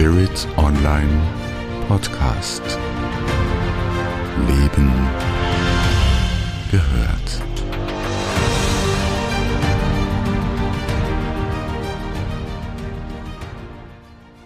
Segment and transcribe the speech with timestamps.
[0.00, 1.12] Spirit Online
[1.86, 2.62] Podcast.
[4.48, 4.90] Leben
[6.70, 7.42] gehört.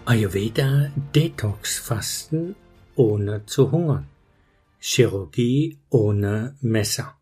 [0.03, 2.57] Ayurveda Detox Fasten
[2.97, 4.09] ohne zu hungern.
[4.79, 7.15] Chirurgie ohne Messer.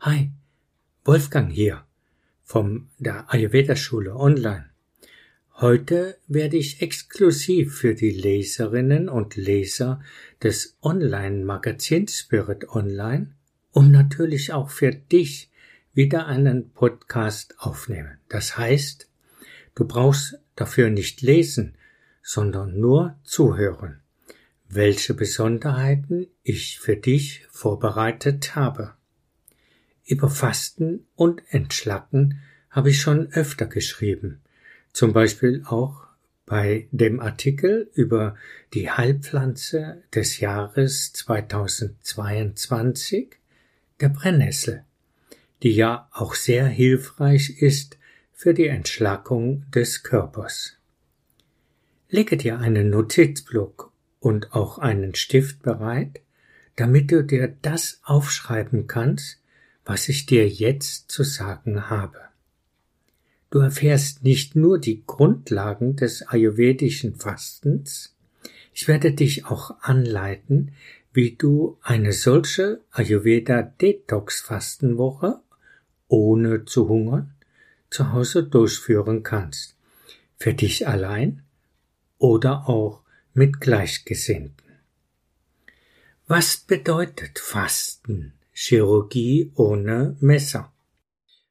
[0.00, 0.32] Hi,
[1.04, 1.84] Wolfgang hier
[2.42, 4.69] vom der Ayurveda Schule online.
[5.60, 10.00] Heute werde ich exklusiv für die Leserinnen und Leser
[10.42, 13.34] des Online-Magazins Spirit Online
[13.70, 15.50] und natürlich auch für dich
[15.92, 18.16] wieder einen Podcast aufnehmen.
[18.30, 19.10] Das heißt,
[19.74, 21.74] du brauchst dafür nicht lesen,
[22.22, 24.00] sondern nur zuhören,
[24.66, 28.94] welche Besonderheiten ich für dich vorbereitet habe.
[30.06, 32.40] Über Fasten und Entschlacken
[32.70, 34.40] habe ich schon öfter geschrieben,
[34.92, 36.06] zum Beispiel auch
[36.46, 38.34] bei dem Artikel über
[38.74, 43.36] die Heilpflanze des Jahres 2022,
[44.00, 44.82] der Brennnessel,
[45.62, 47.98] die ja auch sehr hilfreich ist
[48.32, 50.78] für die Entschlackung des Körpers.
[52.08, 56.20] Lege dir einen Notizblock und auch einen Stift bereit,
[56.74, 59.40] damit du dir das aufschreiben kannst,
[59.84, 62.29] was ich dir jetzt zu sagen habe.
[63.50, 68.14] Du erfährst nicht nur die Grundlagen des ayurvedischen Fastens,
[68.72, 70.72] ich werde dich auch anleiten,
[71.12, 75.40] wie du eine solche Ayurveda Detox Fastenwoche
[76.08, 77.34] ohne zu hungern
[77.90, 79.76] zu Hause durchführen kannst.
[80.38, 81.42] Für dich allein
[82.18, 83.02] oder auch
[83.34, 84.54] mit Gleichgesinnten.
[86.26, 88.32] Was bedeutet Fasten?
[88.52, 90.72] Chirurgie ohne Messer.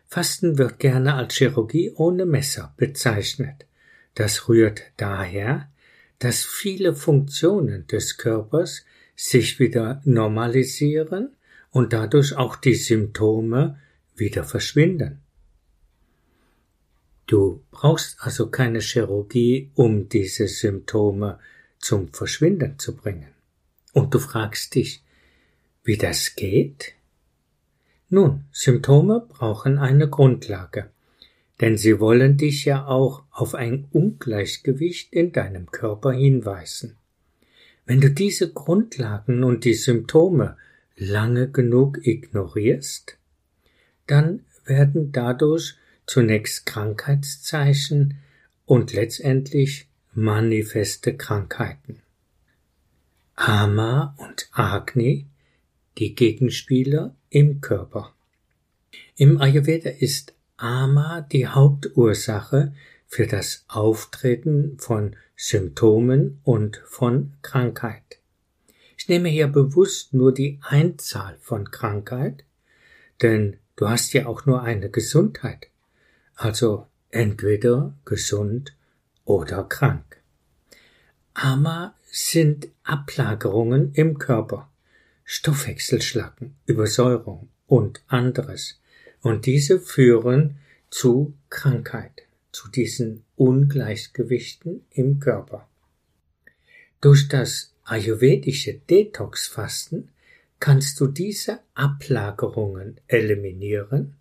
[0.09, 3.67] Fasten wird gerne als Chirurgie ohne Messer bezeichnet.
[4.15, 5.71] Das rührt daher,
[6.17, 11.36] dass viele Funktionen des Körpers sich wieder normalisieren
[11.69, 13.80] und dadurch auch die Symptome
[14.15, 15.21] wieder verschwinden.
[17.27, 21.37] Du brauchst also keine Chirurgie, um diese Symptome
[21.77, 23.30] zum Verschwinden zu bringen.
[23.93, 25.03] Und du fragst dich,
[25.83, 26.95] wie das geht?
[28.09, 30.89] Nun, Symptome brauchen eine Grundlage,
[31.61, 36.98] denn sie wollen dich ja auch auf ein Ungleichgewicht in deinem Körper hinweisen.
[37.86, 40.58] Wenn du diese Grundlagen und die Symptome
[40.95, 43.17] lange genug ignorierst,
[44.08, 45.75] dann werden dadurch
[46.08, 48.17] zunächst Krankheitszeichen
[48.65, 52.02] und letztendlich manifeste Krankheiten.
[53.36, 55.29] Ama und Agni,
[55.99, 58.15] die Gegenspieler im Körper.
[59.15, 62.73] Im Ayurveda ist Ama die Hauptursache
[63.05, 68.20] für das Auftreten von Symptomen und von Krankheit.
[68.98, 72.43] Ich nehme hier bewusst nur die Einzahl von Krankheit,
[73.21, 75.67] denn du hast ja auch nur eine Gesundheit,
[76.36, 78.76] also entweder gesund
[79.26, 80.21] oder krank.
[81.33, 84.70] Ama sind Ablagerungen im Körper.
[85.32, 88.80] Stoffwechselschlacken, Übersäuerung und anderes.
[89.22, 90.58] Und diese führen
[90.90, 95.70] zu Krankheit, zu diesen Ungleichgewichten im Körper.
[97.00, 100.10] Durch das ayurvedische Detox-Fasten
[100.60, 104.16] kannst du diese Ablagerungen eliminieren.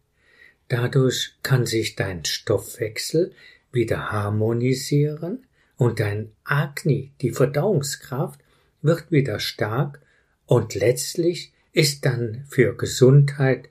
[0.69, 3.33] Dadurch kann sich dein Stoffwechsel
[3.73, 5.47] wieder harmonisieren
[5.79, 8.41] und dein Agni, die Verdauungskraft,
[8.83, 10.03] wird wieder stark
[10.49, 13.69] und letztlich ist dann für Gesundheit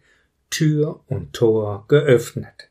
[0.52, 2.70] Tür und Tor geöffnet.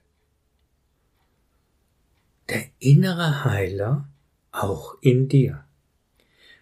[2.49, 4.09] Der innere Heiler
[4.53, 5.65] auch in dir.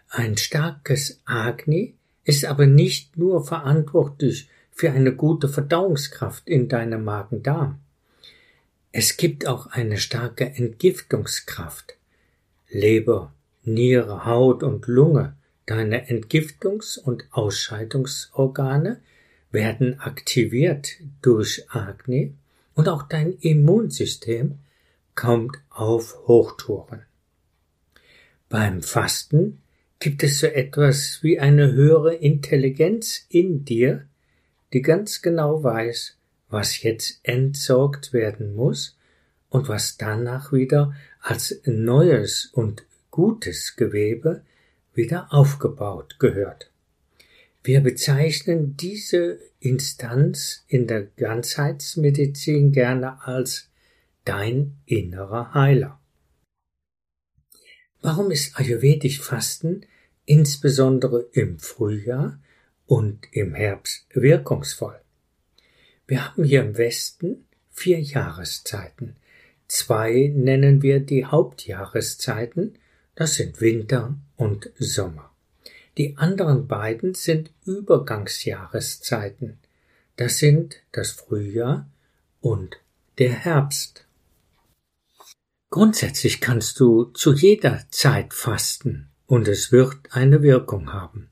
[0.09, 1.95] Ein starkes Agni
[2.25, 7.79] ist aber nicht nur verantwortlich für eine gute Verdauungskraft in deinem Magen-Darm.
[8.91, 11.97] Es gibt auch eine starke Entgiftungskraft.
[12.71, 19.01] Leber, Niere, Haut und Lunge Deine Entgiftungs- und Ausscheidungsorgane
[19.51, 22.35] werden aktiviert durch Agni
[22.75, 24.59] und auch dein Immunsystem
[25.15, 27.03] kommt auf Hochtouren.
[28.49, 29.63] Beim Fasten
[30.01, 34.07] gibt es so etwas wie eine höhere Intelligenz in dir,
[34.73, 36.17] die ganz genau weiß,
[36.51, 38.99] was jetzt entsorgt werden muss
[39.49, 44.43] und was danach wieder als neues und gutes Gewebe
[44.95, 46.71] wieder aufgebaut gehört.
[47.63, 53.71] Wir bezeichnen diese Instanz in der Ganzheitsmedizin gerne als
[54.25, 55.99] dein innerer Heiler.
[58.03, 59.87] Warum ist Ayurvedisch Fasten
[60.27, 62.39] insbesondere im Frühjahr
[62.85, 65.01] und im Herbst wirkungsvoll?
[66.07, 69.17] Wir haben hier im Westen vier Jahreszeiten.
[69.69, 72.79] Zwei nennen wir die Hauptjahreszeiten,
[73.15, 75.31] das sind Winter und Sommer.
[75.97, 79.59] Die anderen beiden sind Übergangsjahreszeiten.
[80.17, 81.89] Das sind das Frühjahr
[82.41, 82.77] und
[83.19, 84.05] der Herbst.
[85.71, 91.31] Grundsätzlich kannst du zu jeder Zeit fasten und es wird eine Wirkung haben,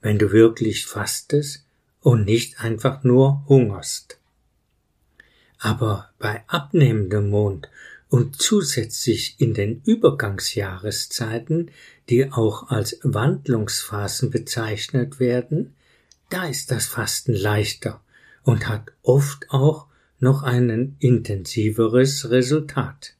[0.00, 1.64] wenn du wirklich fastest
[2.00, 4.18] und nicht einfach nur hungerst.
[5.58, 7.68] Aber bei abnehmendem Mond
[8.10, 11.70] und zusätzlich in den Übergangsjahreszeiten,
[12.10, 15.76] die auch als Wandlungsphasen bezeichnet werden,
[16.28, 18.02] da ist das Fasten leichter
[18.42, 19.86] und hat oft auch
[20.18, 23.14] noch ein intensiveres Resultat.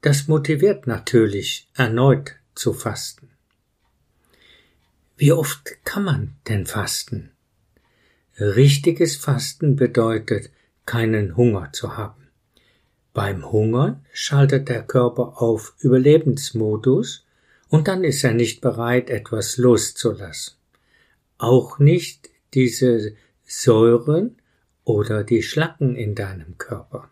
[0.00, 3.30] Das motiviert natürlich erneut zu fasten.
[5.16, 7.32] Wie oft kann man denn fasten?
[8.38, 10.50] Richtiges Fasten bedeutet,
[10.86, 12.17] keinen Hunger zu haben.
[13.18, 17.26] Beim Hungern schaltet der Körper auf Überlebensmodus
[17.68, 20.54] und dann ist er nicht bereit, etwas loszulassen.
[21.36, 24.36] Auch nicht diese Säuren
[24.84, 27.10] oder die Schlacken in deinem Körper.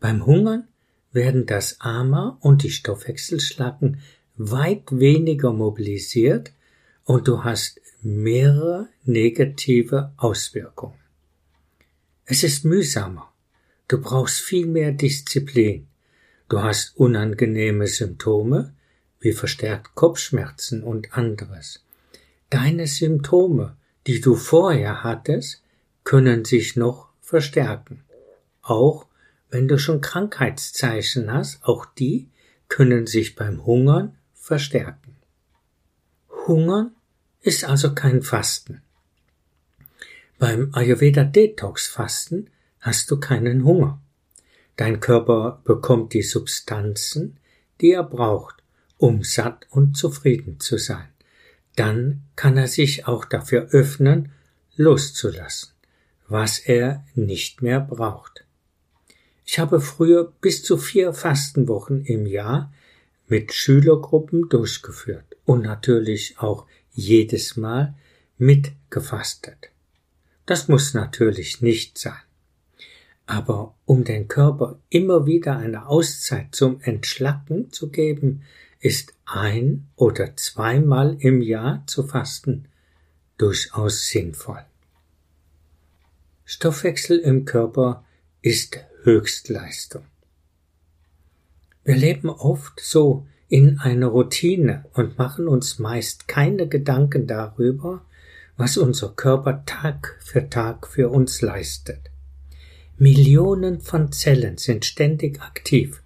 [0.00, 0.68] Beim Hungern
[1.12, 4.00] werden das Ama und die Stoffwechselschlacken
[4.38, 6.52] weit weniger mobilisiert
[7.04, 10.98] und du hast mehrere negative Auswirkungen.
[12.24, 13.27] Es ist mühsamer
[13.88, 15.88] Du brauchst viel mehr Disziplin.
[16.48, 18.74] Du hast unangenehme Symptome,
[19.20, 21.82] wie verstärkt Kopfschmerzen und anderes.
[22.50, 23.76] Deine Symptome,
[24.06, 25.62] die du vorher hattest,
[26.04, 28.04] können sich noch verstärken.
[28.62, 29.06] Auch
[29.50, 32.28] wenn du schon Krankheitszeichen hast, auch die
[32.68, 35.16] können sich beim Hungern verstärken.
[36.46, 36.94] Hungern
[37.40, 38.82] ist also kein Fasten.
[40.38, 42.50] Beim Ayurveda Detox Fasten
[42.80, 44.00] hast du keinen Hunger.
[44.76, 47.38] Dein Körper bekommt die Substanzen,
[47.80, 48.62] die er braucht,
[48.96, 51.08] um satt und zufrieden zu sein.
[51.76, 54.32] Dann kann er sich auch dafür öffnen,
[54.76, 55.70] loszulassen,
[56.28, 58.44] was er nicht mehr braucht.
[59.44, 62.72] Ich habe früher bis zu vier Fastenwochen im Jahr
[63.28, 67.94] mit Schülergruppen durchgeführt und natürlich auch jedes Mal
[68.36, 69.70] mitgefastet.
[70.46, 72.27] Das muss natürlich nicht sein.
[73.28, 78.40] Aber um den Körper immer wieder eine Auszeit zum Entschlacken zu geben,
[78.80, 82.68] ist ein oder zweimal im Jahr zu fasten
[83.36, 84.64] durchaus sinnvoll.
[86.46, 88.02] Stoffwechsel im Körper
[88.40, 90.04] ist Höchstleistung.
[91.84, 98.06] Wir leben oft so in einer Routine und machen uns meist keine Gedanken darüber,
[98.56, 102.10] was unser Körper Tag für Tag für uns leistet.
[103.00, 106.02] Millionen von Zellen sind ständig aktiv,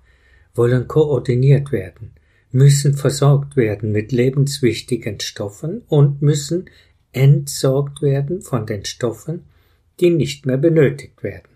[0.54, 2.12] wollen koordiniert werden,
[2.50, 6.68] müssen versorgt werden mit lebenswichtigen Stoffen und müssen
[7.12, 9.46] entsorgt werden von den Stoffen,
[10.00, 11.48] die nicht mehr benötigt werden.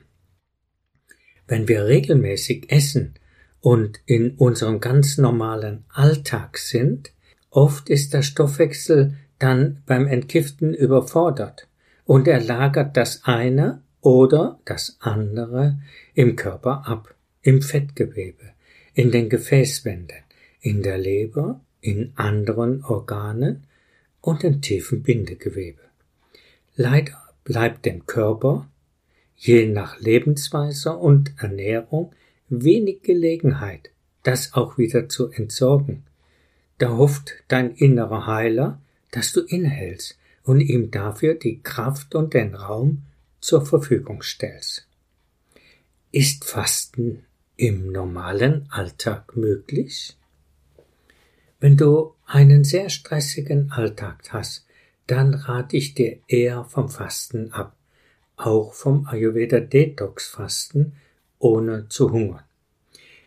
[1.47, 3.15] Wenn wir regelmäßig essen
[3.61, 7.13] und in unserem ganz normalen Alltag sind,
[7.51, 11.69] oft ist der Stoffwechsel dann beim Entgiften überfordert
[12.05, 15.81] und er lagert das eine oder das andere
[16.15, 18.53] im Körper ab, im Fettgewebe,
[18.95, 20.19] in den Gefäßwänden,
[20.61, 23.65] in der Leber, in anderen Organen
[24.21, 25.81] und im tiefen Bindegewebe.
[26.77, 28.71] Leider bleibt dem Körper,
[29.35, 32.13] je nach Lebensweise und Ernährung,
[32.49, 33.91] wenig Gelegenheit,
[34.23, 36.05] das auch wieder zu entsorgen.
[36.79, 42.55] Da hofft dein innerer Heiler, dass du inhältst und ihm dafür die Kraft und den
[42.55, 43.03] Raum
[43.47, 44.89] zur Verfügung stellst.
[46.11, 47.25] Ist Fasten
[47.57, 50.17] im normalen Alltag möglich?
[51.61, 54.67] Wenn du einen sehr stressigen Alltag hast,
[55.07, 57.77] dann rate ich dir eher vom Fasten ab,
[58.35, 60.95] auch vom Ayurveda Detox Fasten,
[61.39, 62.43] ohne zu hungern.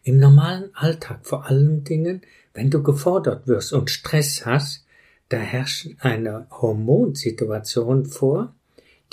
[0.04, 2.24] Im normalen Alltag vor allen Dingen,
[2.54, 4.86] wenn du gefordert wirst und Stress hast,
[5.30, 8.54] da herrscht eine Hormonsituation vor,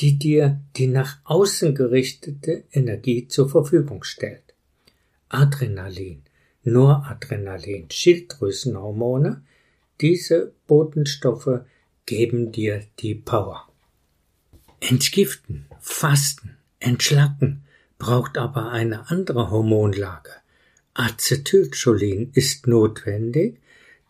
[0.00, 4.54] die dir die nach außen gerichtete Energie zur Verfügung stellt.
[5.28, 6.22] Adrenalin,
[6.64, 9.42] Noradrenalin, Schilddrüsenhormone,
[10.00, 11.60] diese Botenstoffe
[12.04, 13.68] geben dir die Power.
[14.80, 17.64] Entgiften, Fasten, Entschlacken
[17.98, 20.30] braucht aber eine andere Hormonlage,
[20.96, 23.60] Acetylcholin ist notwendig,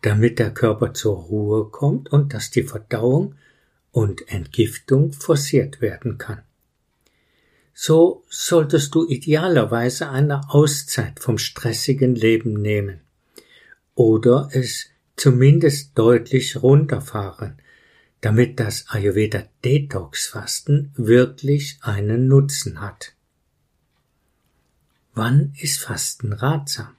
[0.02, 3.34] damit der Körper zur Ruhe kommt und dass die Verdauung
[3.96, 6.42] und Entgiftung forciert werden kann.
[7.72, 13.00] So solltest du idealerweise eine Auszeit vom stressigen Leben nehmen
[13.94, 17.56] oder es zumindest deutlich runterfahren,
[18.20, 23.14] damit das Ayurveda Detox Fasten wirklich einen Nutzen hat.
[25.14, 26.94] Wann ist Fasten ratsam?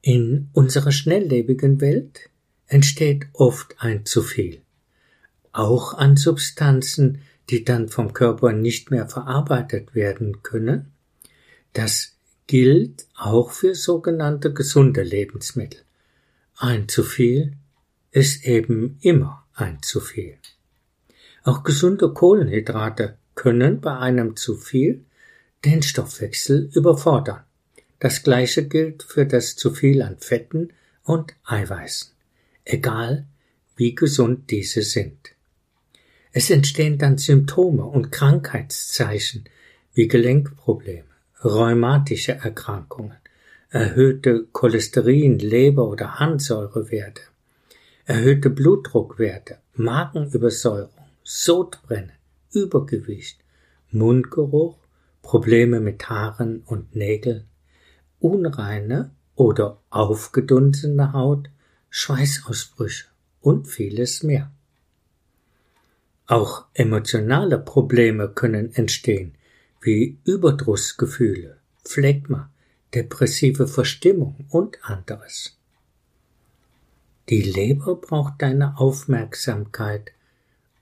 [0.00, 2.30] In unserer schnelllebigen Welt
[2.66, 4.62] entsteht oft ein zu viel.
[5.56, 10.92] Auch an Substanzen, die dann vom Körper nicht mehr verarbeitet werden können.
[11.72, 15.80] Das gilt auch für sogenannte gesunde Lebensmittel.
[16.58, 17.54] Ein zu viel
[18.10, 20.36] ist eben immer ein zu viel.
[21.42, 25.06] Auch gesunde Kohlenhydrate können bei einem zu viel
[25.64, 27.44] den Stoffwechsel überfordern.
[27.98, 32.10] Das gleiche gilt für das zu viel an Fetten und Eiweißen,
[32.66, 33.24] egal
[33.74, 35.35] wie gesund diese sind.
[36.38, 39.44] Es entstehen dann Symptome und Krankheitszeichen
[39.94, 41.08] wie Gelenkprobleme,
[41.42, 43.16] rheumatische Erkrankungen,
[43.70, 47.22] erhöhte Cholesterin, Leber- oder Harnsäurewerte,
[48.04, 52.12] erhöhte Blutdruckwerte, Magenübersäuerung, Sodbrennen,
[52.52, 53.38] Übergewicht,
[53.90, 54.76] Mundgeruch
[55.22, 57.46] Probleme mit Haaren und Nägeln,
[58.20, 61.48] unreine oder aufgedunsene Haut,
[61.88, 63.06] Schweißausbrüche
[63.40, 64.52] und vieles mehr.
[66.26, 69.34] Auch emotionale Probleme können entstehen,
[69.80, 72.50] wie Überdrussgefühle, Phlegma,
[72.94, 75.56] depressive Verstimmung und anderes.
[77.28, 80.12] Die Leber braucht deine Aufmerksamkeit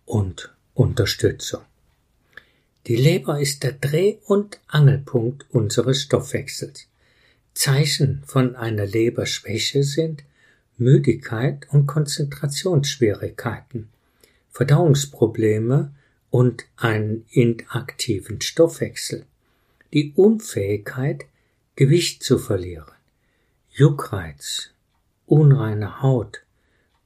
[0.06, 1.62] und Unterstützung.
[2.86, 6.86] Die Leber ist der Dreh- und Angelpunkt unseres Stoffwechsels.
[7.54, 10.22] Zeichen von einer Leberschwäche sind
[10.76, 13.88] Müdigkeit und Konzentrationsschwierigkeiten,
[14.54, 15.92] Verdauungsprobleme
[16.30, 19.26] und einen inaktiven Stoffwechsel,
[19.92, 21.24] die Unfähigkeit,
[21.74, 22.92] Gewicht zu verlieren,
[23.68, 24.70] Juckreiz,
[25.26, 26.44] unreine Haut,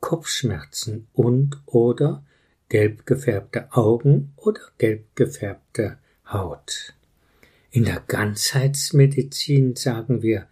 [0.01, 2.23] Kopfschmerzen und oder
[2.69, 5.97] gelb gefärbte Augen oder gelb gefärbte
[6.31, 6.93] Haut.
[7.71, 10.49] In der Ganzheitsmedizin sagen wir,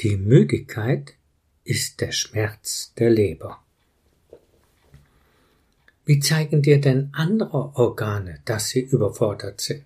[0.00, 1.14] die Müdigkeit
[1.62, 3.62] ist der Schmerz der Leber.
[6.04, 9.84] Wie zeigen dir denn andere Organe, dass sie überfordert sind?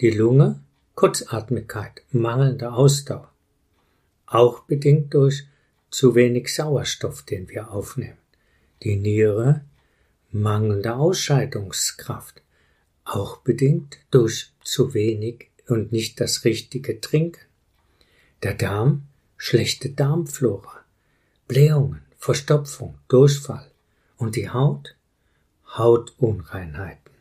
[0.00, 0.60] Die Lunge,
[0.96, 3.32] Kurzatmigkeit, mangelnde Ausdauer,
[4.26, 5.46] auch bedingt durch
[5.90, 8.18] zu wenig Sauerstoff, den wir aufnehmen.
[8.82, 9.64] Die Niere,
[10.32, 12.42] mangelnde Ausscheidungskraft,
[13.04, 17.40] auch bedingt durch zu wenig und nicht das richtige Trinken.
[18.42, 19.04] Der Darm,
[19.36, 20.84] schlechte Darmflora,
[21.46, 23.70] Blähungen, Verstopfung, Durchfall
[24.18, 24.96] und die Haut,
[25.66, 27.14] Hautunreinheiten.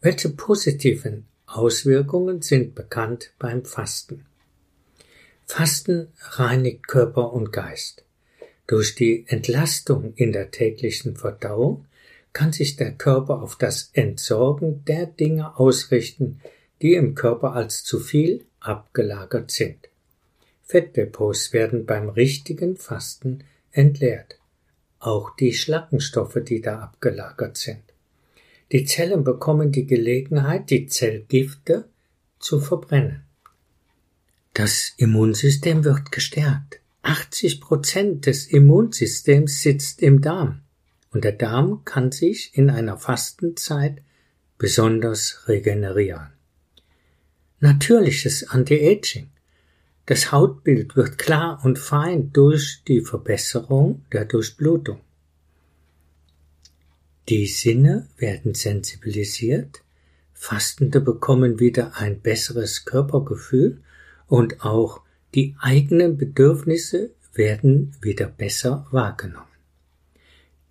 [0.00, 4.26] Welche positiven Auswirkungen sind bekannt beim Fasten?
[5.46, 8.04] Fasten reinigt Körper und Geist.
[8.66, 11.86] Durch die Entlastung in der täglichen Verdauung
[12.32, 16.40] kann sich der Körper auf das Entsorgen der Dinge ausrichten,
[16.80, 19.88] die im Körper als zu viel abgelagert sind.
[20.62, 24.39] Fettdepots werden beim richtigen Fasten entleert.
[25.00, 27.82] Auch die Schlackenstoffe, die da abgelagert sind.
[28.70, 31.88] Die Zellen bekommen die Gelegenheit, die Zellgifte
[32.38, 33.24] zu verbrennen.
[34.54, 36.80] Das Immunsystem wird gestärkt.
[37.02, 40.60] 80 Prozent des Immunsystems sitzt im Darm
[41.12, 44.02] und der Darm kann sich in einer Fastenzeit
[44.58, 46.28] besonders regenerieren.
[47.60, 49.30] Natürliches Anti-Aging.
[50.10, 54.98] Das Hautbild wird klar und fein durch die Verbesserung der Durchblutung.
[57.28, 59.84] Die Sinne werden sensibilisiert,
[60.34, 63.82] Fastende bekommen wieder ein besseres Körpergefühl
[64.26, 65.00] und auch
[65.36, 69.46] die eigenen Bedürfnisse werden wieder besser wahrgenommen.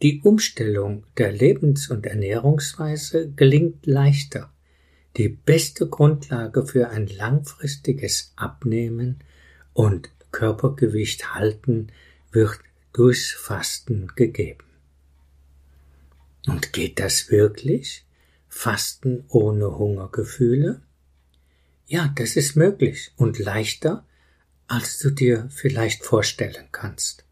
[0.01, 4.51] Die Umstellung der Lebens- und Ernährungsweise gelingt leichter.
[5.15, 9.23] Die beste Grundlage für ein langfristiges Abnehmen
[9.73, 11.91] und Körpergewicht halten
[12.31, 12.59] wird
[12.93, 14.65] durchs Fasten gegeben.
[16.45, 18.05] Und geht das wirklich?
[18.47, 20.81] Fasten ohne Hungergefühle?
[21.87, 24.05] Ja, das ist möglich und leichter
[24.69, 27.25] als du dir vielleicht vorstellen kannst.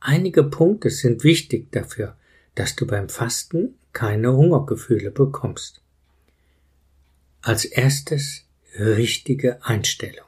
[0.00, 2.16] Einige Punkte sind wichtig dafür,
[2.56, 5.80] dass du beim Fasten keine Hungergefühle bekommst.
[7.42, 8.44] Als erstes
[8.76, 10.27] richtige Einstellung.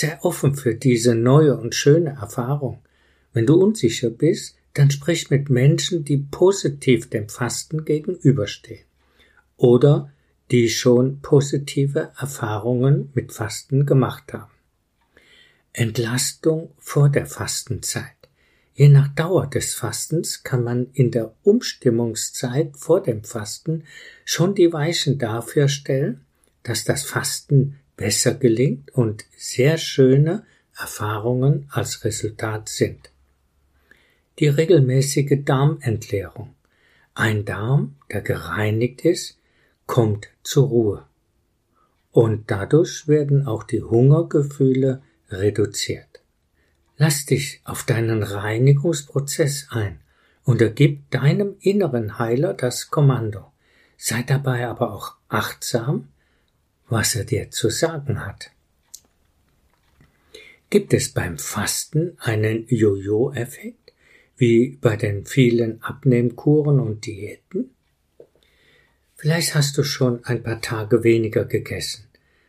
[0.00, 2.78] Sei offen für diese neue und schöne Erfahrung.
[3.34, 8.86] Wenn du unsicher bist, dann sprich mit Menschen, die positiv dem Fasten gegenüberstehen
[9.58, 10.10] oder
[10.50, 14.50] die schon positive Erfahrungen mit Fasten gemacht haben.
[15.74, 18.16] Entlastung vor der Fastenzeit.
[18.72, 23.84] Je nach Dauer des Fastens kann man in der Umstimmungszeit vor dem Fasten
[24.24, 26.24] schon die Weichen dafür stellen,
[26.62, 33.10] dass das Fasten besser gelingt und sehr schöne Erfahrungen als Resultat sind.
[34.38, 36.54] Die regelmäßige Darmentleerung.
[37.12, 39.38] Ein Darm, der gereinigt ist,
[39.84, 41.06] kommt zur Ruhe.
[42.10, 46.22] Und dadurch werden auch die Hungergefühle reduziert.
[46.96, 50.00] Lass dich auf deinen Reinigungsprozess ein
[50.44, 53.52] und ergib deinem inneren Heiler das Kommando.
[53.98, 56.08] Sei dabei aber auch achtsam,
[56.90, 58.50] was er dir zu sagen hat.
[60.68, 63.92] Gibt es beim Fasten einen Jojo-Effekt,
[64.36, 67.70] wie bei den vielen Abnehmkuren und Diäten?
[69.16, 72.04] Vielleicht hast du schon ein paar Tage weniger gegessen,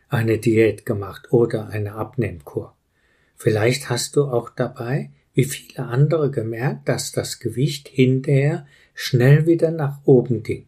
[0.07, 2.75] eine Diät gemacht oder eine Abnehmkur.
[3.35, 9.71] Vielleicht hast du auch dabei, wie viele andere, gemerkt, dass das Gewicht hinterher schnell wieder
[9.71, 10.67] nach oben ging,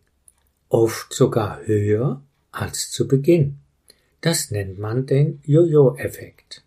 [0.70, 3.60] oft sogar höher als zu Beginn.
[4.24, 6.64] Das nennt man den Jojo-Effekt.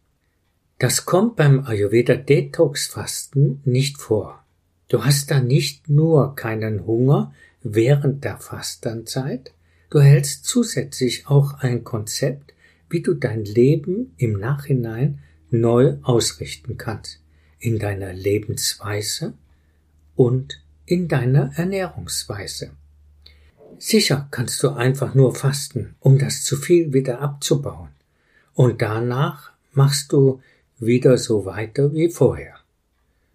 [0.78, 4.44] Das kommt beim Ayurveda Detox Fasten nicht vor.
[4.88, 7.32] Du hast da nicht nur keinen Hunger
[7.62, 9.54] während der Fastenzeit,
[9.88, 12.52] du hältst zusätzlich auch ein Konzept,
[12.90, 17.22] wie du dein Leben im Nachhinein neu ausrichten kannst,
[17.58, 19.32] in deiner Lebensweise
[20.14, 22.72] und in deiner Ernährungsweise.
[23.78, 27.90] Sicher kannst du einfach nur fasten, um das zu viel wieder abzubauen.
[28.54, 30.40] Und danach machst du
[30.78, 32.54] wieder so weiter wie vorher.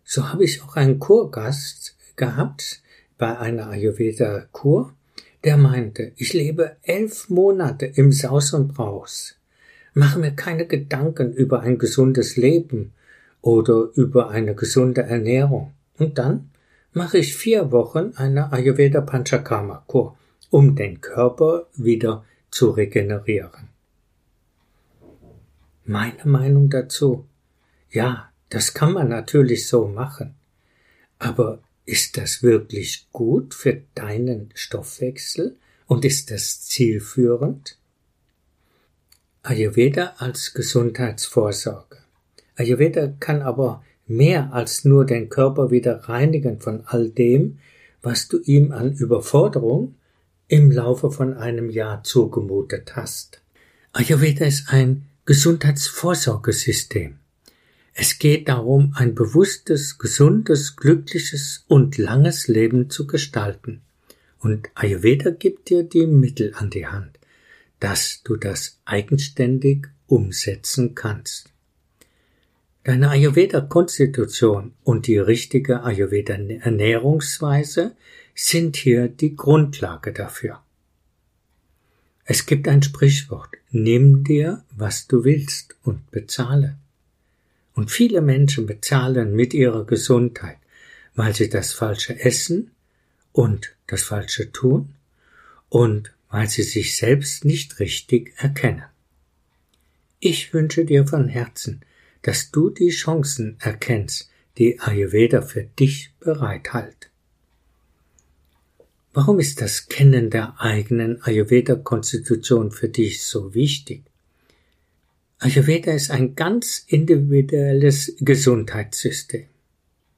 [0.03, 2.81] So habe ich auch einen Kurgast gehabt
[3.17, 4.93] bei einer Ayurveda-Kur,
[5.43, 9.35] der meinte, ich lebe elf Monate im Saus und Braus.
[9.93, 12.93] Mache mir keine Gedanken über ein gesundes Leben
[13.41, 15.73] oder über eine gesunde Ernährung.
[15.97, 16.49] Und dann
[16.93, 20.15] mache ich vier Wochen eine Ayurveda Panchakarma Kur,
[20.51, 23.69] um den Körper wieder zu regenerieren.
[25.85, 27.25] Meine Meinung dazu?
[27.89, 30.35] Ja, das kann man natürlich so machen.
[31.17, 37.77] Aber ist das wirklich gut für deinen Stoffwechsel und ist das zielführend?
[39.43, 41.97] Ayurveda als Gesundheitsvorsorge.
[42.55, 47.59] Ayurveda kann aber mehr als nur den Körper wieder reinigen von all dem,
[48.01, 49.95] was du ihm an Überforderung
[50.51, 53.41] im Laufe von einem Jahr zugemutet hast.
[53.93, 57.17] Ayurveda ist ein Gesundheitsvorsorgesystem.
[57.93, 63.81] Es geht darum, ein bewusstes, gesundes, glückliches und langes Leben zu gestalten.
[64.39, 67.17] Und Ayurveda gibt dir die Mittel an die Hand
[67.81, 71.51] dass du das eigenständig umsetzen kannst.
[72.83, 77.97] Deine Ayurveda-Konstitution und die richtige Ayurveda-Ernährungsweise
[78.43, 80.63] sind hier die Grundlage dafür.
[82.25, 86.75] Es gibt ein Sprichwort, nimm dir, was du willst und bezahle.
[87.73, 90.57] Und viele Menschen bezahlen mit ihrer Gesundheit,
[91.13, 92.71] weil sie das Falsche essen
[93.31, 94.95] und das Falsche tun
[95.69, 98.85] und weil sie sich selbst nicht richtig erkennen.
[100.19, 101.81] Ich wünsche dir von Herzen,
[102.23, 107.10] dass du die Chancen erkennst, die Ayurveda für dich bereithält.
[109.13, 114.03] Warum ist das Kennen der eigenen Ayurveda-Konstitution für dich so wichtig?
[115.39, 119.47] Ayurveda ist ein ganz individuelles Gesundheitssystem.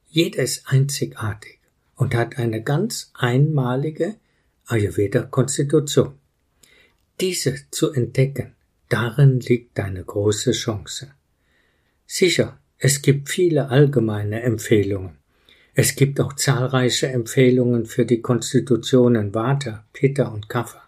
[0.10, 1.58] Jeder ist einzigartig
[1.96, 4.16] und hat eine ganz einmalige
[4.68, 6.14] Ayurveda-Konstitution.
[7.20, 8.54] Diese zu entdecken,
[8.90, 11.12] darin liegt deine große Chance.
[12.06, 15.23] Sicher, es gibt viele allgemeine Empfehlungen.
[15.76, 20.84] Es gibt auch zahlreiche Empfehlungen für die Konstitutionen Vata, Pitta und Kapha.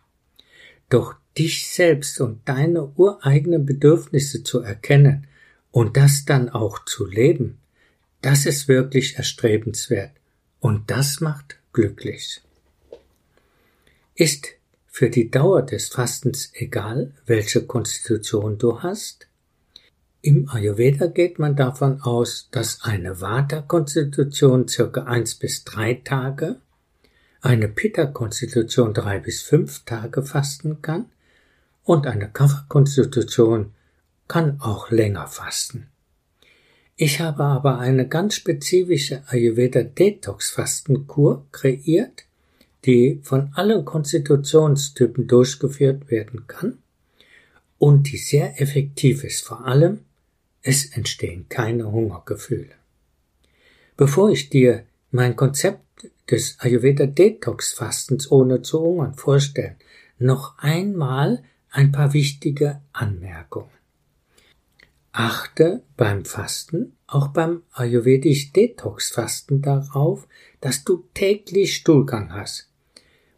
[0.89, 5.27] Doch dich selbst und deine ureigenen Bedürfnisse zu erkennen
[5.71, 7.57] und das dann auch zu leben,
[8.21, 10.11] das ist wirklich erstrebenswert
[10.59, 12.41] und das macht glücklich.
[14.13, 14.47] Ist
[14.87, 19.27] für die Dauer des Fastens egal, welche Konstitution du hast?
[20.25, 26.55] Im Ayurveda geht man davon aus, dass eine Vata-Konstitution circa eins bis drei Tage,
[27.41, 31.05] eine Pitta-Konstitution drei bis fünf Tage fasten kann
[31.83, 33.73] und eine Kapha-Konstitution
[34.27, 35.91] kann auch länger fasten.
[36.95, 42.23] Ich habe aber eine ganz spezifische Ayurveda Detox Fastenkur kreiert,
[42.83, 46.79] die von allen Konstitutionstypen durchgeführt werden kann
[47.77, 49.45] und die sehr effektiv ist.
[49.45, 49.99] Vor allem,
[50.65, 52.73] es entstehen keine Hungergefühle.
[53.97, 59.75] Bevor ich dir mein Konzept des Ayurveda Detox Fastens ohne zu hungern vorstelle,
[60.17, 63.69] noch einmal ein paar wichtige Anmerkungen.
[65.11, 70.27] Achte beim Fasten, auch beim Ayurvedisch Detox Fasten darauf,
[70.61, 72.69] dass du täglich Stuhlgang hast.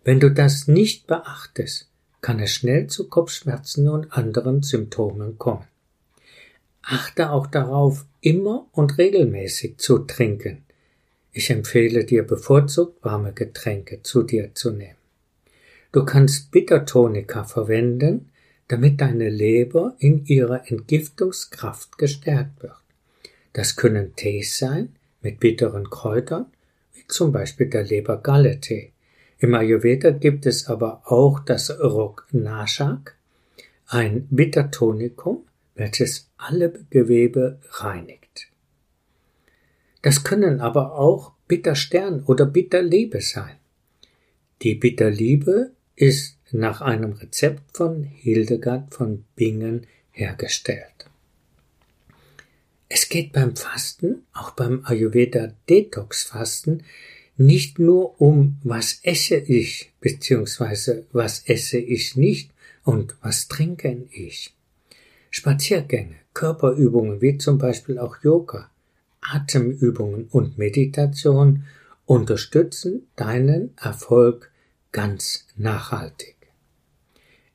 [0.06, 1.90] Wenn du das nicht beachtest,
[2.22, 5.68] kann es schnell zu Kopfschmerzen und anderen Symptomen kommen.
[6.90, 10.64] Achte auch darauf, immer und regelmäßig zu trinken.
[11.34, 14.96] Ich empfehle dir bevorzugt warme Getränke zu dir zu nehmen.
[15.92, 18.30] Du kannst Bittertonika verwenden,
[18.70, 22.78] damit deine Leber in ihrer Entgiftungskraft gestärkt wird.
[23.52, 26.46] Das können Tees sein mit bitteren Kräutern,
[26.94, 28.94] wie zum Beispiel der Lebergalle-Tee.
[29.40, 33.18] Im Ayurveda gibt es aber auch das Rognashak,
[33.88, 35.46] ein Bittertonikum,
[35.76, 38.52] welches alle Gewebe reinigt.
[40.02, 43.58] Das können aber auch Bitterstern oder Bitterliebe sein.
[44.62, 51.10] Die Bitterliebe ist nach einem Rezept von Hildegard von Bingen hergestellt.
[52.90, 56.84] Es geht beim Fasten, auch beim Ayurveda Detox Fasten,
[57.36, 62.52] nicht nur um was esse ich, beziehungsweise was esse ich nicht
[62.84, 64.56] und was trinke ich.
[65.30, 68.70] Spaziergänge, Körperübungen wie zum Beispiel auch Yoga,
[69.22, 71.66] Atemübungen und Meditation
[72.06, 74.52] unterstützen deinen Erfolg
[74.92, 76.36] ganz nachhaltig.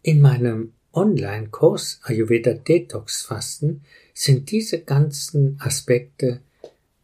[0.02, 3.82] In meinem Online-Kurs Ayurveda Detox Fasten
[4.14, 6.40] sind diese ganzen Aspekte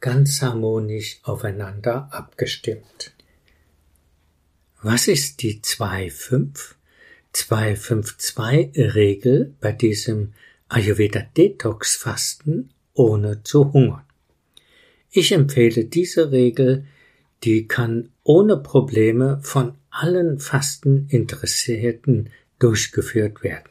[0.01, 3.13] ganz harmonisch aufeinander abgestimmt.
[4.83, 6.75] Was ist die 2.5?
[7.33, 10.33] 2.5.2 Regel bei diesem
[10.69, 14.05] Ayurveda Detox Fasten ohne zu hungern?
[15.11, 16.85] Ich empfehle diese Regel,
[17.45, 23.71] die kann ohne Probleme von allen Fasteninteressierten durchgeführt werden.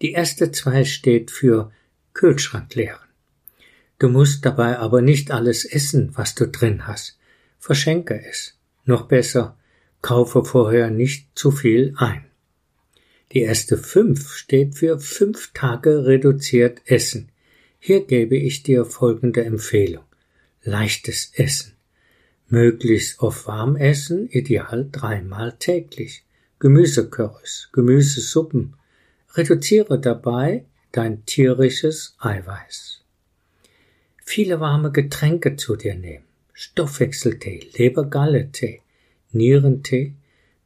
[0.00, 1.72] Die erste zwei steht für
[2.14, 3.08] Kühlschrank leeren.
[3.98, 7.18] Du musst dabei aber nicht alles essen, was du drin hast.
[7.58, 8.58] Verschenke es.
[8.84, 9.56] Noch besser,
[10.02, 12.24] kaufe vorher nicht zu viel ein.
[13.32, 17.30] Die erste fünf steht für fünf Tage reduziert Essen.
[17.78, 20.04] Hier gebe ich dir folgende Empfehlung.
[20.62, 21.72] Leichtes Essen.
[22.48, 26.24] Möglichst oft warm essen, ideal dreimal täglich.
[26.58, 28.76] Gemüsecurrys, Gemüsesuppen.
[29.34, 33.00] Reduziere dabei dein tierisches Eiweiß.
[34.22, 36.26] Viele warme Getränke zu dir nehmen.
[36.52, 38.82] Stoffwechseltee, Lebergalle-Tee,
[39.32, 40.12] Nierentee,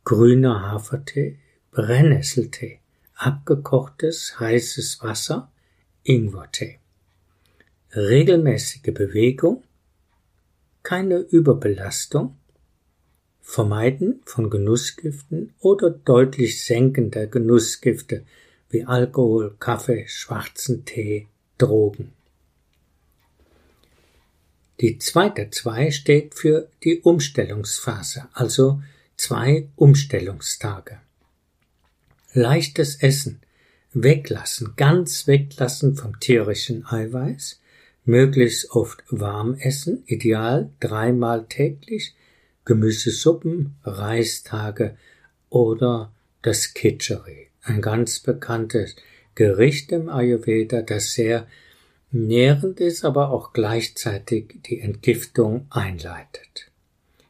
[0.04, 1.38] grüner Hafertee,
[1.76, 2.80] Brennnesseltee,
[3.16, 5.52] abgekochtes heißes Wasser,
[6.04, 6.78] Ingwertee.
[7.94, 9.62] Regelmäßige Bewegung,
[10.82, 12.38] keine Überbelastung,
[13.42, 18.24] Vermeiden von Genussgiften oder deutlich Senken der Genussgifte
[18.70, 21.26] wie Alkohol, Kaffee, schwarzen Tee,
[21.58, 22.14] Drogen.
[24.80, 28.80] Die zweite zwei steht für die Umstellungsphase, also
[29.18, 31.02] zwei Umstellungstage.
[32.38, 33.40] Leichtes Essen,
[33.94, 37.62] weglassen, ganz weglassen vom tierischen Eiweiß,
[38.04, 42.14] möglichst oft warm essen, ideal dreimal täglich,
[42.66, 44.98] Gemüsesuppen, Reistage
[45.48, 48.96] oder das Kitchery, ein ganz bekanntes
[49.34, 51.46] Gericht im Ayurveda, das sehr
[52.10, 56.70] nährend ist, aber auch gleichzeitig die Entgiftung einleitet.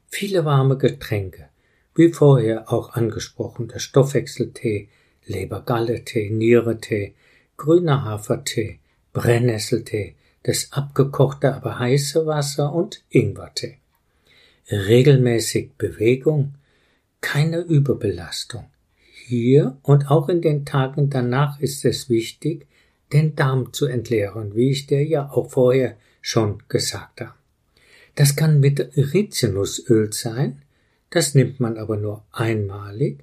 [0.08, 1.48] Viele warme Getränke,
[1.94, 4.88] wie vorher auch angesprochen, der Stoffwechseltee,
[5.26, 7.14] Lebergalle-Tee, Nieretee,
[7.56, 8.78] grüner Hafertee,
[9.12, 13.78] Brennnesseltee, das abgekochte, aber heiße Wasser und Ingwertee
[14.70, 16.54] regelmäßig Bewegung,
[17.20, 18.66] keine Überbelastung.
[19.26, 22.66] Hier und auch in den Tagen danach ist es wichtig,
[23.12, 27.34] den Darm zu entleeren, wie ich dir ja auch vorher schon gesagt habe.
[28.14, 30.62] Das kann mit Rizinusöl sein,
[31.10, 33.22] das nimmt man aber nur einmalig.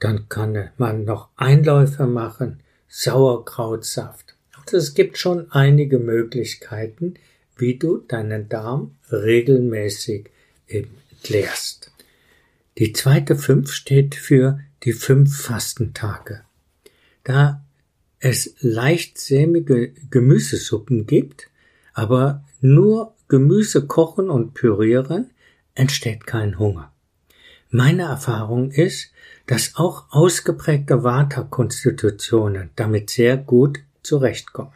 [0.00, 4.34] Dann kann man noch Einläufe machen, Sauerkrautsaft.
[4.52, 7.14] Also es gibt schon einige Möglichkeiten,
[7.56, 10.30] wie du deinen Darm regelmäßig
[10.66, 11.90] entleerst.
[12.78, 16.42] Die zweite fünf steht für die fünf Fastentage.
[17.24, 17.64] Da
[18.18, 21.48] es leichtsämige Gemüsesuppen gibt,
[21.94, 25.30] aber nur Gemüse kochen und pürieren
[25.74, 26.92] entsteht kein Hunger.
[27.70, 29.10] Meine Erfahrung ist,
[29.46, 34.72] dass auch ausgeprägte Vata-Konstitutionen damit sehr gut zurechtkommen.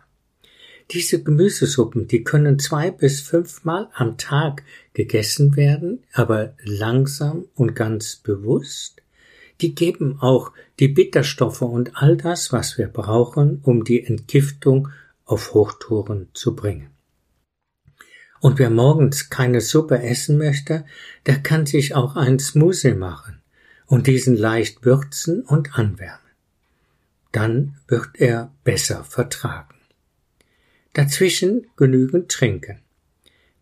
[0.92, 8.16] Diese Gemüsesuppen, die können zwei bis fünfmal am Tag gegessen werden, aber langsam und ganz
[8.16, 9.02] bewusst.
[9.60, 14.88] Die geben auch die Bitterstoffe und all das, was wir brauchen, um die Entgiftung
[15.24, 16.90] auf Hochtouren zu bringen.
[18.40, 20.86] Und wer morgens keine Suppe essen möchte,
[21.26, 23.39] der kann sich auch ein Smoothie machen
[23.90, 26.30] und diesen leicht würzen und anwärmen.
[27.32, 29.74] Dann wird er besser vertragen.
[30.92, 32.78] Dazwischen genügend trinken.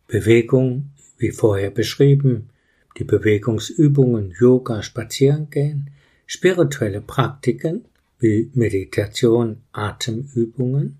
[0.06, 2.50] Bewegung, wie vorher beschrieben,
[2.98, 5.90] die Bewegungsübungen, Yoga, Spazierengehen,
[6.26, 7.86] spirituelle Praktiken
[8.18, 10.98] wie Meditation, Atemübungen,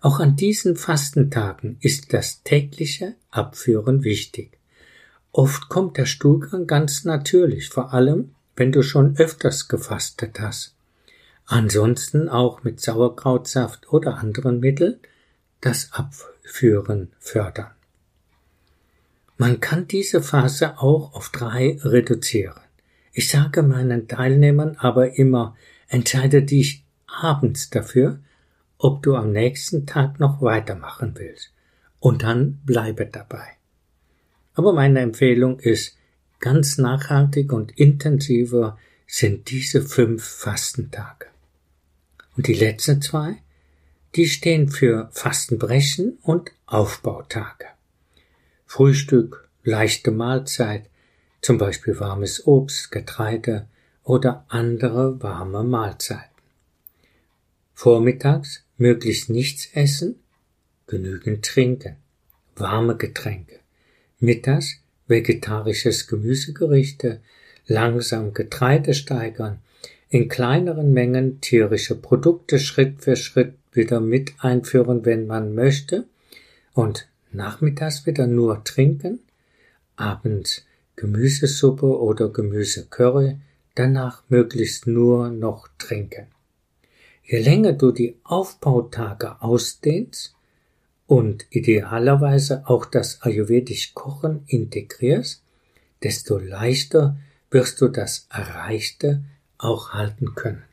[0.00, 4.58] auch an diesen Fastentagen ist das tägliche Abführen wichtig.
[5.30, 10.74] Oft kommt der Stuhlgang ganz natürlich, vor allem wenn du schon öfters gefastet hast.
[11.46, 14.98] Ansonsten auch mit Sauerkrautsaft oder anderen Mitteln
[15.60, 17.70] das Abführen fördern.
[19.38, 22.60] Man kann diese Phase auch auf drei reduzieren.
[23.12, 25.56] Ich sage meinen Teilnehmern aber immer,
[25.88, 28.18] entscheide dich abends dafür,
[28.78, 31.52] ob du am nächsten Tag noch weitermachen willst.
[32.00, 33.46] Und dann bleibe dabei.
[34.54, 35.96] Aber meine Empfehlung ist,
[36.40, 41.26] ganz nachhaltig und intensiver sind diese fünf Fastentage.
[42.36, 43.42] Und die letzten zwei,
[44.14, 47.66] die stehen für Fastenbrechen und Aufbautage.
[48.66, 50.88] Frühstück, leichte Mahlzeit,
[51.40, 53.68] zum Beispiel warmes Obst, Getreide
[54.02, 56.24] oder andere warme Mahlzeiten.
[57.74, 60.16] Vormittags möglichst nichts essen,
[60.86, 61.96] genügend trinken,
[62.56, 63.60] warme Getränke.
[64.18, 67.20] Mittags vegetarisches Gemüsegerichte,
[67.66, 69.58] langsam Getreide steigern,
[70.08, 76.06] in kleineren Mengen tierische Produkte Schritt für Schritt wieder mit einführen, wenn man möchte,
[76.72, 79.20] und nachmittags wieder nur trinken,
[79.96, 80.64] abends
[80.94, 83.36] Gemüsesuppe oder Gemüsecurry,
[83.74, 86.28] danach möglichst nur noch trinken.
[87.22, 90.35] Je länger du die Aufbautage ausdehnst
[91.06, 95.42] und idealerweise auch das ayurvedisch Kochen integrierst,
[96.02, 97.16] desto leichter
[97.50, 99.22] wirst du das Erreichte
[99.58, 100.64] auch halten können.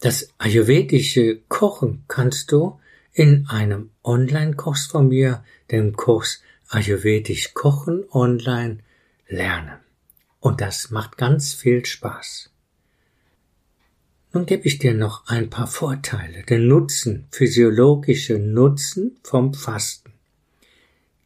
[0.00, 2.80] Das ayurvedische Kochen kannst du
[3.12, 8.78] in einem Online-Kurs von mir, dem Kurs Ayurvedisch Kochen online,
[9.28, 9.78] lernen.
[10.40, 12.51] Und das macht ganz viel Spaß.
[14.34, 20.12] Nun gebe ich dir noch ein paar Vorteile, den Nutzen, physiologische Nutzen vom Fasten.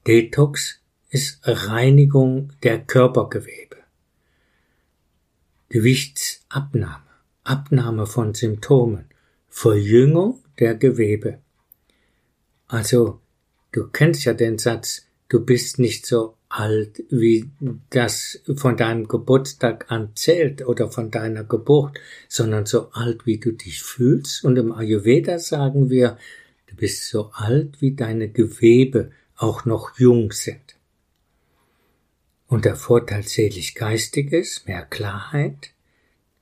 [0.06, 3.76] Detox ist Reinigung der Körpergewebe.
[5.68, 7.04] Gewichtsabnahme,
[7.44, 9.04] Abnahme von Symptomen,
[9.48, 11.38] Verjüngung der Gewebe.
[12.66, 13.20] Also,
[13.70, 17.50] du kennst ja den Satz, du bist nicht so alt, wie
[17.90, 23.52] das von deinem Geburtstag an zählt oder von deiner Geburt, sondern so alt, wie du
[23.52, 24.44] dich fühlst.
[24.44, 26.18] Und im Ayurveda sagen wir,
[26.68, 30.76] du bist so alt, wie deine Gewebe auch noch jung sind.
[32.48, 35.72] Und der Vorteil selig-geistig ist mehr Klarheit.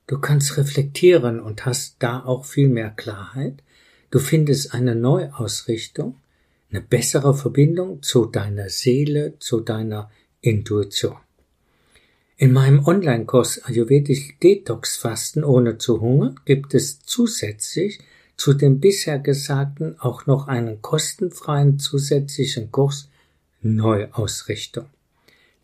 [0.07, 3.63] Du kannst reflektieren und hast da auch viel mehr Klarheit.
[4.11, 6.21] Du findest eine Neuausrichtung
[6.69, 11.17] eine bessere Verbindung zu deiner Seele, zu deiner Intuition.
[12.37, 17.99] In meinem Online-Kurs Ayurvedisch Detox Fasten ohne zu hungern gibt es zusätzlich
[18.35, 23.09] zu dem bisher Gesagten auch noch einen kostenfreien zusätzlichen Kurs
[23.61, 24.87] Neuausrichtung.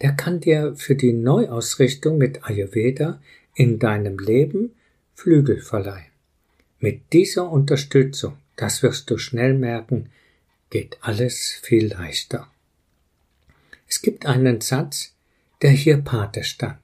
[0.01, 3.21] Der kann dir für die Neuausrichtung mit Ayurveda
[3.53, 4.71] in deinem Leben
[5.13, 6.11] Flügel verleihen.
[6.79, 10.09] Mit dieser Unterstützung, das wirst du schnell merken,
[10.71, 12.47] geht alles viel leichter.
[13.87, 15.13] Es gibt einen Satz,
[15.61, 16.79] der hier Pate stand.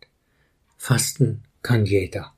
[0.78, 2.34] Fasten kann jeder.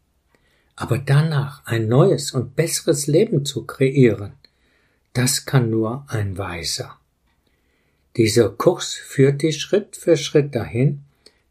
[0.78, 4.34] Aber danach ein neues und besseres Leben zu kreieren,
[5.12, 6.98] das kann nur ein Weiser.
[8.16, 11.04] Dieser Kurs führt dich Schritt für Schritt dahin,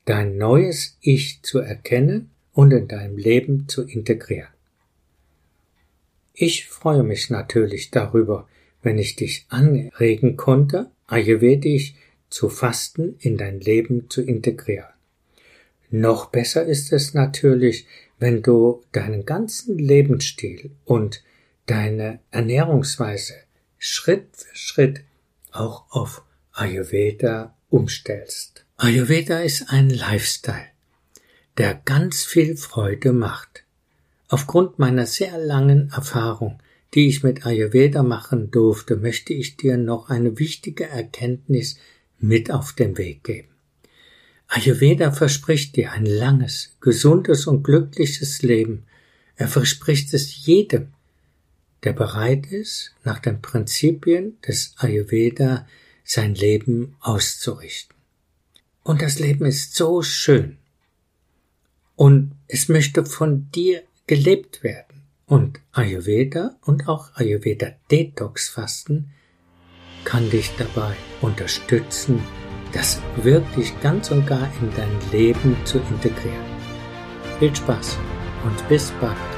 [0.04, 4.48] dein neues Ich zu erkennen und in deinem Leben zu integrieren.
[6.32, 8.48] Ich freue mich natürlich darüber,
[8.82, 11.94] wenn ich dich anregen konnte, ayurvedisch
[12.30, 14.92] zu fasten in dein Leben zu integrieren.
[15.90, 17.86] Noch besser ist es natürlich,
[18.18, 21.22] wenn du deinen ganzen Lebensstil und
[21.66, 23.34] deine Ernährungsweise
[23.78, 25.00] Schritt für Schritt
[25.52, 28.64] auch auf Ayurveda umstellst.
[28.76, 30.66] Ayurveda ist ein Lifestyle,
[31.56, 33.64] der ganz viel Freude macht.
[34.28, 36.60] Aufgrund meiner sehr langen Erfahrung,
[36.94, 41.78] die ich mit Ayurveda machen durfte, möchte ich dir noch eine wichtige Erkenntnis
[42.18, 43.48] mit auf den Weg geben.
[44.48, 48.86] Ayurveda verspricht dir ein langes, gesundes und glückliches Leben.
[49.36, 50.88] Er verspricht es jedem,
[51.84, 55.66] der bereit ist, nach den Prinzipien des Ayurveda
[56.02, 57.94] sein Leben auszurichten.
[58.82, 60.56] Und das Leben ist so schön.
[61.94, 64.87] Und es möchte von dir gelebt werden.
[65.28, 69.12] Und Ayurveda und auch Ayurveda Detox Fasten
[70.04, 72.22] kann dich dabei unterstützen,
[72.72, 76.46] das wirklich ganz und gar in dein Leben zu integrieren.
[77.38, 77.98] Viel Spaß
[78.44, 79.37] und bis bald.